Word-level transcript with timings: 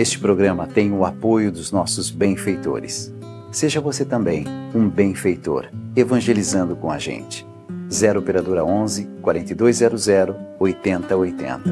Este 0.00 0.18
programa 0.18 0.66
tem 0.66 0.90
o 0.90 1.04
apoio 1.04 1.52
dos 1.52 1.70
nossos 1.70 2.08
benfeitores. 2.10 3.12
Seja 3.52 3.82
você 3.82 4.02
também 4.02 4.46
um 4.74 4.88
benfeitor, 4.88 5.66
evangelizando 5.94 6.74
com 6.74 6.90
a 6.90 6.96
gente. 6.96 7.46
0 7.92 8.20
Operadora 8.20 8.64
11 8.64 9.04
4200 9.20 10.08
8080. 10.58 11.70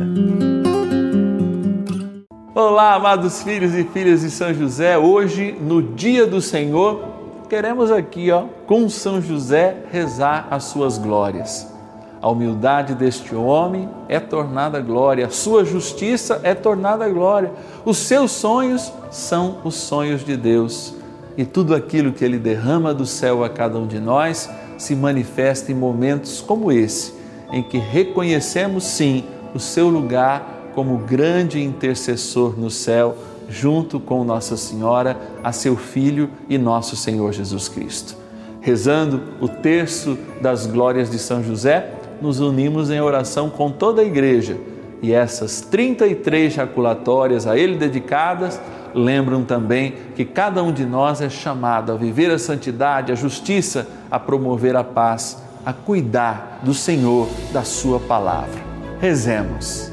Olá, 2.54 2.96
amados 2.96 3.42
filhos 3.42 3.74
e 3.74 3.82
filhas 3.84 4.20
de 4.20 4.30
São 4.30 4.52
José. 4.52 4.98
Hoje, 4.98 5.52
no 5.52 5.82
dia 5.82 6.26
do 6.26 6.42
Senhor, 6.42 7.08
queremos 7.48 7.90
aqui, 7.90 8.30
ó, 8.30 8.42
com 8.66 8.90
São 8.90 9.22
José, 9.22 9.84
rezar 9.90 10.48
as 10.50 10.64
suas 10.64 10.98
glórias. 10.98 11.77
A 12.20 12.28
humildade 12.28 12.94
deste 12.94 13.34
homem 13.34 13.88
é 14.08 14.18
tornada 14.18 14.80
glória, 14.80 15.26
a 15.26 15.30
sua 15.30 15.64
justiça 15.64 16.40
é 16.42 16.52
tornada 16.52 17.08
glória, 17.08 17.52
os 17.84 17.98
seus 17.98 18.32
sonhos 18.32 18.92
são 19.10 19.58
os 19.62 19.76
sonhos 19.76 20.24
de 20.24 20.36
Deus. 20.36 20.94
E 21.36 21.44
tudo 21.44 21.74
aquilo 21.74 22.12
que 22.12 22.24
ele 22.24 22.38
derrama 22.38 22.92
do 22.92 23.06
céu 23.06 23.44
a 23.44 23.48
cada 23.48 23.78
um 23.78 23.86
de 23.86 24.00
nós 24.00 24.50
se 24.76 24.96
manifesta 24.96 25.70
em 25.70 25.74
momentos 25.74 26.40
como 26.40 26.72
esse, 26.72 27.14
em 27.52 27.62
que 27.62 27.78
reconhecemos 27.78 28.82
sim 28.82 29.24
o 29.54 29.60
seu 29.60 29.88
lugar 29.88 30.70
como 30.74 30.98
grande 30.98 31.62
intercessor 31.62 32.58
no 32.58 32.70
céu, 32.70 33.16
junto 33.48 33.98
com 34.00 34.24
Nossa 34.24 34.56
Senhora, 34.56 35.16
a 35.42 35.52
seu 35.52 35.76
Filho 35.76 36.30
e 36.48 36.58
nosso 36.58 36.96
Senhor 36.96 37.32
Jesus 37.32 37.68
Cristo. 37.68 38.16
Rezando 38.60 39.22
o 39.40 39.48
terço 39.48 40.18
das 40.40 40.66
glórias 40.66 41.10
de 41.10 41.18
São 41.18 41.42
José, 41.42 41.97
nos 42.20 42.40
unimos 42.40 42.90
em 42.90 43.00
oração 43.00 43.50
com 43.50 43.70
toda 43.70 44.02
a 44.02 44.04
igreja 44.04 44.56
e 45.00 45.12
essas 45.12 45.60
33 45.60 46.52
jaculatórias 46.52 47.46
a 47.46 47.56
ele 47.56 47.76
dedicadas 47.76 48.60
lembram 48.94 49.44
também 49.44 49.94
que 50.14 50.24
cada 50.24 50.62
um 50.62 50.72
de 50.72 50.84
nós 50.84 51.20
é 51.20 51.28
chamado 51.28 51.92
a 51.92 51.96
viver 51.96 52.30
a 52.30 52.38
santidade, 52.38 53.12
a 53.12 53.14
justiça, 53.14 53.86
a 54.10 54.18
promover 54.18 54.76
a 54.76 54.84
paz, 54.84 55.42
a 55.64 55.72
cuidar 55.72 56.60
do 56.62 56.74
Senhor, 56.74 57.28
da 57.52 57.62
Sua 57.62 58.00
palavra. 58.00 58.60
Rezemos. 59.00 59.87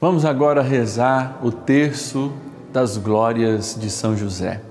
Vamos 0.00 0.24
agora 0.24 0.62
rezar 0.62 1.38
o 1.42 1.52
terço 1.52 2.32
das 2.72 2.96
glórias 2.96 3.76
de 3.78 3.90
São 3.90 4.16
José. 4.16 4.62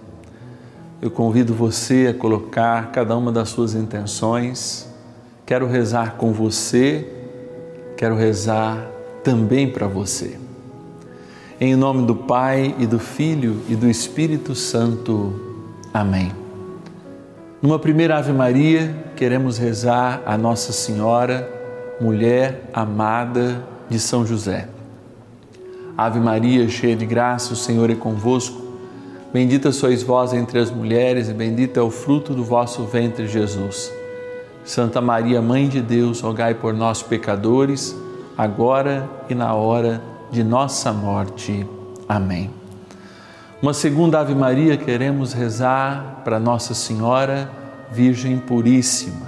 Eu 1.00 1.12
convido 1.12 1.54
você 1.54 2.08
a 2.10 2.20
colocar 2.20 2.92
cada 2.92 3.16
uma 3.16 3.32
das 3.32 3.50
suas 3.50 3.76
intenções. 3.76 4.90
Quero 5.46 5.68
rezar 5.68 6.16
com 6.16 6.34
você, 6.34 7.08
quero 7.96 8.16
rezar 8.16 8.88
também 9.24 9.70
para 9.72 9.86
você. 9.86 10.40
Em 11.62 11.76
nome 11.76 12.08
do 12.08 12.16
Pai 12.16 12.74
e 12.80 12.88
do 12.88 12.98
Filho 12.98 13.62
e 13.70 13.76
do 13.76 13.88
Espírito 13.88 14.56
Santo. 14.56 15.40
Amém. 15.94 16.32
Numa 17.62 17.78
primeira 17.78 18.18
Ave 18.18 18.34
Maria, 18.34 18.96
queremos 19.16 19.60
rezar 19.60 20.24
a 20.26 20.36
Nossa 20.36 20.74
Senhora, 20.74 21.48
mulher 22.02 22.68
amada 22.74 23.64
de 23.88 24.00
São 24.00 24.26
José. 24.26 24.79
Ave 26.02 26.18
Maria, 26.22 26.70
cheia 26.70 26.96
de 26.96 27.06
graça, 27.06 27.52
o 27.52 27.58
Senhor 27.58 27.90
é 27.90 27.94
convosco. 27.94 28.62
Bendita 29.34 29.70
sois 29.70 30.02
vós 30.02 30.32
entre 30.32 30.58
as 30.58 30.72
mulheres, 30.72 31.28
e 31.28 31.34
bendito 31.34 31.78
é 31.78 31.84
o 31.84 31.92
fruto 31.92 32.34
do 32.34 32.42
vosso 32.42 32.86
ventre, 32.86 33.28
Jesus. 33.28 33.92
Santa 34.64 35.02
Maria, 35.02 35.42
Mãe 35.42 35.68
de 35.68 35.82
Deus, 35.82 36.22
rogai 36.22 36.54
por 36.54 36.74
nós, 36.74 37.04
pecadores, 37.04 37.94
agora 38.38 39.10
e 39.30 39.36
na 39.36 39.54
hora 39.54 40.02
de 40.32 40.42
nossa 40.42 40.94
morte. 40.94 41.68
Amém. 42.08 42.50
Uma 43.62 43.74
segunda 43.74 44.22
Ave 44.22 44.34
Maria 44.34 44.78
queremos 44.78 45.34
rezar 45.34 46.22
para 46.24 46.40
Nossa 46.40 46.74
Senhora, 46.74 47.52
Virgem 47.92 48.38
Puríssima. 48.38 49.28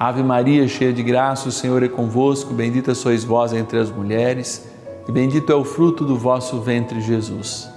Ave 0.00 0.22
Maria, 0.22 0.66
cheia 0.66 0.90
de 0.92 1.02
graça, 1.02 1.50
o 1.50 1.52
Senhor 1.52 1.82
é 1.82 1.88
convosco, 1.88 2.54
bendita 2.54 2.94
sois 2.94 3.24
vós 3.24 3.52
entre 3.52 3.78
as 3.78 3.90
mulheres 3.90 4.72
e 5.06 5.12
bendito 5.12 5.52
é 5.52 5.54
o 5.54 5.64
fruto 5.64 6.04
do 6.04 6.16
vosso 6.16 6.60
ventre, 6.60 7.00
Jesus. 7.00 7.68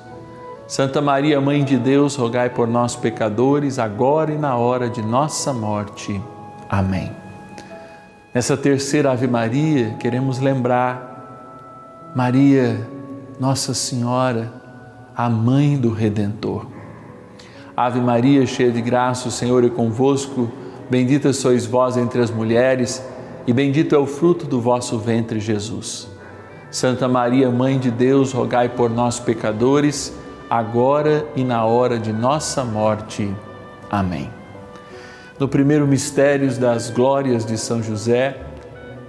Santa 0.67 1.01
Maria, 1.01 1.39
Mãe 1.39 1.63
de 1.63 1.77
Deus, 1.77 2.15
rogai 2.15 2.49
por 2.49 2.67
nós, 2.67 2.95
pecadores, 2.95 3.79
agora 3.79 4.33
e 4.33 4.37
na 4.37 4.55
hora 4.57 4.89
de 4.89 5.01
nossa 5.01 5.53
morte. 5.53 6.21
Amém. 6.69 7.11
Nessa 8.33 8.57
terceira 8.57 9.11
Ave 9.11 9.27
Maria, 9.27 9.95
queremos 9.99 10.39
lembrar 10.39 12.11
Maria, 12.13 12.87
Nossa 13.39 13.73
Senhora, 13.73 14.51
a 15.15 15.29
Mãe 15.29 15.77
do 15.77 15.91
Redentor. 15.91 16.67
Ave 17.75 18.01
Maria, 18.01 18.45
cheia 18.45 18.71
de 18.71 18.81
graça, 18.81 19.29
o 19.29 19.31
Senhor 19.31 19.63
é 19.63 19.69
convosco, 19.69 20.51
bendita 20.89 21.31
sois 21.31 21.65
vós 21.65 21.95
entre 21.95 22.21
as 22.21 22.29
mulheres, 22.29 23.03
e 23.45 23.53
bendito 23.53 23.95
é 23.95 23.97
o 23.97 24.05
fruto 24.05 24.45
do 24.45 24.59
vosso 24.59 24.97
ventre, 24.97 25.39
Jesus. 25.39 26.16
Santa 26.69 27.07
Maria, 27.07 27.49
Mãe 27.49 27.79
de 27.79 27.89
Deus, 27.89 28.31
rogai 28.31 28.69
por 28.69 28.89
nós, 28.89 29.19
pecadores, 29.19 30.13
agora 30.49 31.25
e 31.35 31.43
na 31.43 31.65
hora 31.65 31.97
de 31.97 32.11
nossa 32.11 32.63
morte. 32.63 33.33
Amém. 33.89 34.29
No 35.39 35.47
primeiro 35.47 35.87
mistério 35.87 36.51
das 36.59 36.89
glórias 36.89 37.45
de 37.45 37.57
São 37.57 37.81
José, 37.81 38.37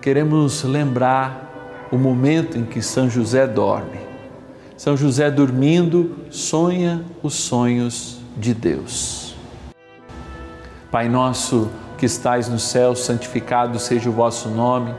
queremos 0.00 0.62
lembrar 0.62 1.88
o 1.90 1.96
momento 1.96 2.56
em 2.58 2.64
que 2.64 2.82
São 2.82 3.08
José 3.08 3.46
dorme. 3.46 3.98
São 4.76 4.96
José 4.96 5.30
dormindo 5.30 6.16
sonha 6.30 7.04
os 7.22 7.34
sonhos 7.34 8.20
de 8.36 8.54
Deus. 8.54 9.34
Pai 10.90 11.08
nosso 11.08 11.68
que 11.96 12.06
estais 12.06 12.48
no 12.48 12.58
céu, 12.58 12.94
santificado 12.94 13.78
seja 13.78 14.08
o 14.08 14.12
vosso 14.12 14.48
nome. 14.48 14.94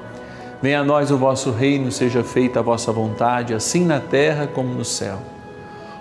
Venha 0.62 0.81
a 0.81 0.84
nós 0.84 1.09
o 1.09 1.18
vosso 1.18 1.52
reino, 1.52 1.90
seja 1.90 2.22
feita 2.22 2.59
a 2.59 2.62
vossa 2.62 2.92
vontade, 2.92 3.53
assim 3.53 3.86
na 3.86 4.02
terra 4.02 4.46
como 4.46 4.74
no 4.74 4.84
céu. 4.84 5.18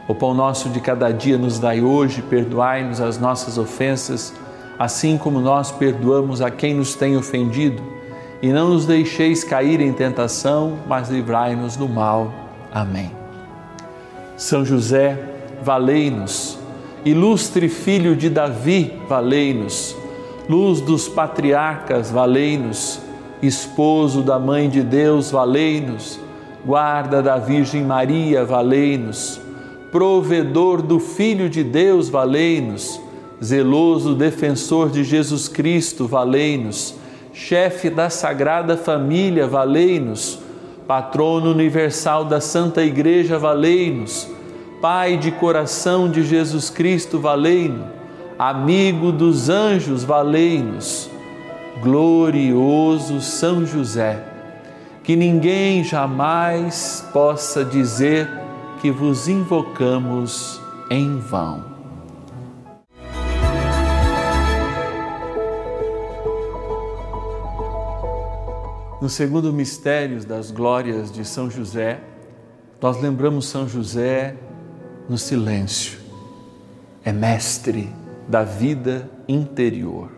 O 0.09 0.15
pão 0.15 0.35
nosso 0.35 0.69
de 0.69 0.81
cada 0.81 1.13
dia 1.13 1.39
nos 1.39 1.61
dai 1.61 1.81
hoje, 1.81 2.23
perdoai-nos 2.23 3.01
as 3.01 3.19
nossas 3.19 3.57
ofensas, 3.57 4.35
assim 4.77 5.17
como 5.17 5.41
nós 5.41 5.71
perdoamos 5.71 6.43
a 6.43 6.51
quem 6.51 6.75
nos 6.75 6.97
tem 6.97 7.17
ofendido, 7.17 7.81
e 8.43 8.49
não 8.49 8.71
nos 8.71 8.85
deixeis 8.85 9.45
cair 9.45 9.81
em 9.81 9.93
tentação, 9.93 10.79
mas 10.89 11.09
livrai-nos 11.09 11.77
do 11.77 11.89
mal. 11.89 12.33
Amém. 12.73 13.13
São 14.37 14.65
José, 14.65 15.19
valei-nos. 15.63 16.59
Ilustre 17.05 17.69
filho 17.69 18.17
de 18.17 18.29
Davi, 18.29 19.01
valei-nos. 19.09 19.97
Luz 20.49 20.81
dos 20.81 21.09
patriarcas, 21.09 22.11
valei-nos 22.11 23.08
esposo 23.43 24.23
da 24.23 24.39
Mãe 24.39 24.69
de 24.69 24.83
Deus, 24.83 25.31
valei-nos, 25.31 26.19
guarda 26.65 27.23
da 27.23 27.39
Virgem 27.39 27.85
Maria, 27.85 28.45
valei-nos, 28.45 29.41
provedor 29.93 30.83
do 30.83 30.99
Filho 30.99 31.49
de 31.49 31.63
Deus, 31.63 32.09
valei-nos, 32.09 33.01
zeloso 33.43 34.15
defensor 34.15 34.91
de 34.91 35.05
Jesus 35.05 35.49
Cristo, 35.49 36.07
valei-nos, 36.07 36.95
chefe 37.33 37.89
da 37.89 38.11
Sagrada 38.11 38.77
Família, 38.77 39.47
valei-nos, 39.47 40.41
patrono 40.87 41.51
universal 41.51 42.25
da 42.25 42.41
Santa 42.41 42.83
Igreja, 42.83 43.39
valei-nos, 43.39 44.29
Pai 44.81 45.17
de 45.17 45.33
coração 45.33 46.09
de 46.09 46.23
Jesus 46.23 46.71
Cristo, 46.71 47.19
valei-nos, 47.19 47.87
amigo 48.39 49.11
dos 49.11 49.49
anjos, 49.49 50.05
valei-nos 50.05 51.11
glorioso 51.83 53.21
São 53.21 53.65
José, 53.65 54.23
que 55.03 55.17
ninguém 55.17 55.85
jamais 55.85 57.07
possa 57.13 57.65
dizer 57.65 58.29
que 58.81 58.91
vos 58.91 59.29
invocamos 59.29 60.61
em 60.91 61.19
vão. 61.19 61.65
No 69.01 69.09
segundo 69.09 69.53
mistério 69.53 70.25
das 70.27 70.51
glórias 70.51 71.13
de 71.13 71.25
São 71.25 71.49
José, 71.49 72.01
nós 72.81 73.01
lembramos 73.01 73.47
São 73.47 73.69
José 73.69 74.35
no 75.09 75.17
silêncio. 75.17 75.99
É 77.05 77.13
mestre 77.13 77.89
da 78.29 78.43
vida 78.43 79.09
interior. 79.29 80.18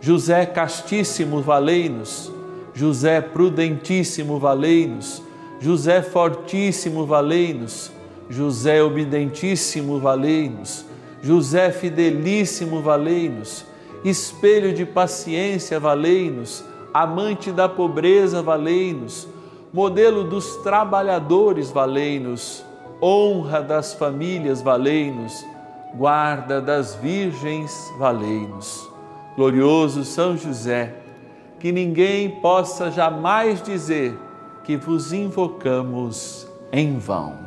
José 0.00 0.46
Castíssimo, 0.46 1.40
valei-nos. 1.40 2.32
José 2.74 3.20
Prudentíssimo, 3.20 4.38
valei-nos. 4.38 5.22
José 5.60 6.02
Fortíssimo, 6.02 7.04
valei-nos. 7.04 7.90
José 8.30 8.82
Obedentíssimo, 8.82 9.98
valei-nos. 9.98 10.84
José 11.22 11.72
Fidelíssimo, 11.72 12.80
valei-nos. 12.80 13.64
Espelho 14.04 14.72
de 14.72 14.86
paciência, 14.86 15.80
valei-nos. 15.80 16.64
Amante 16.94 17.50
da 17.50 17.68
pobreza, 17.68 18.40
valei-nos. 18.40 19.26
Modelo 19.72 20.22
dos 20.22 20.56
trabalhadores, 20.56 21.70
valei-nos. 21.70 22.64
Honra 23.02 23.60
das 23.60 23.94
famílias, 23.94 24.62
valei-nos. 24.62 25.44
Guarda 25.96 26.60
das 26.60 26.94
virgens, 26.94 27.92
valei-nos. 27.98 28.97
Glorioso 29.38 30.04
São 30.04 30.36
José, 30.36 30.96
que 31.60 31.70
ninguém 31.70 32.28
possa 32.40 32.90
jamais 32.90 33.62
dizer 33.62 34.18
que 34.64 34.76
vos 34.76 35.12
invocamos 35.12 36.44
em 36.72 36.98
vão. 36.98 37.38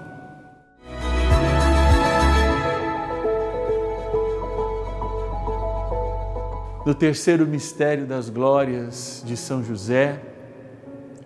No 6.86 6.96
terceiro 6.96 7.46
mistério 7.46 8.06
das 8.06 8.30
glórias 8.30 9.22
de 9.26 9.36
São 9.36 9.62
José, 9.62 10.18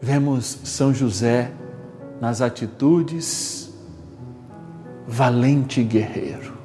vemos 0.02 0.62
São 0.64 0.92
José 0.92 1.52
nas 2.20 2.42
atitudes 2.42 3.72
valente 5.06 5.84
guerreiro. 5.84 6.65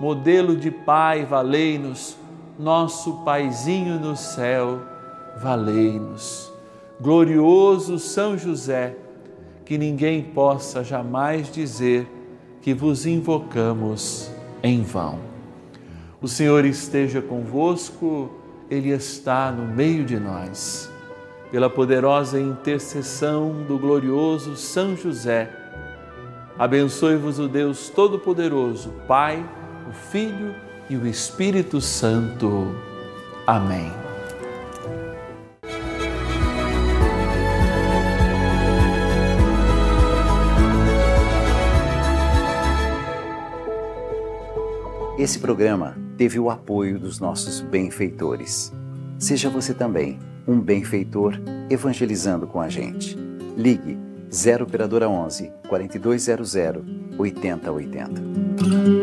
modelo 0.00 0.56
de 0.56 0.70
Pai, 0.70 1.24
valei-nos, 1.24 2.16
nosso 2.58 3.24
Paizinho 3.24 3.98
no 3.98 4.16
céu, 4.16 4.80
valei-nos. 5.40 6.52
Glorioso 7.00 7.98
São 7.98 8.36
José, 8.38 8.96
que 9.64 9.76
ninguém 9.78 10.22
possa 10.22 10.84
jamais 10.84 11.50
dizer 11.50 12.06
que 12.60 12.72
vos 12.72 13.06
invocamos 13.06 14.30
em 14.62 14.82
vão. 14.82 15.18
O 16.20 16.28
Senhor 16.28 16.64
esteja 16.64 17.20
convosco, 17.20 18.30
Ele 18.70 18.90
está 18.90 19.50
no 19.50 19.66
meio 19.66 20.04
de 20.04 20.18
nós. 20.20 20.88
Pela 21.50 21.68
poderosa 21.68 22.40
intercessão 22.40 23.64
do 23.66 23.78
glorioso 23.78 24.56
São 24.56 24.96
José, 24.96 25.50
abençoe-vos 26.56 27.38
o 27.38 27.48
Deus 27.48 27.90
Todo-Poderoso, 27.90 28.92
Pai, 29.08 29.44
o 29.88 29.92
Filho 29.92 30.54
e 30.88 30.96
o 30.96 31.06
Espírito 31.06 31.80
Santo. 31.80 32.74
Amém. 33.46 33.90
Esse 45.18 45.38
programa 45.38 45.96
teve 46.16 46.38
o 46.38 46.50
apoio 46.50 46.98
dos 46.98 47.20
nossos 47.20 47.60
benfeitores. 47.60 48.72
Seja 49.18 49.48
você 49.48 49.72
também 49.72 50.18
um 50.48 50.58
benfeitor 50.58 51.40
evangelizando 51.70 52.46
com 52.46 52.60
a 52.60 52.68
gente. 52.68 53.16
Ligue 53.56 53.98
0 54.32 54.64
operadora 54.64 55.08
11 55.08 55.52
4200 55.68 56.54
8080. 57.18 59.01